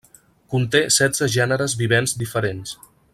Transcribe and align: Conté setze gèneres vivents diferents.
Conté 0.53 0.81
setze 0.95 1.29
gèneres 1.35 1.77
vivents 1.85 2.19
diferents. 2.25 2.75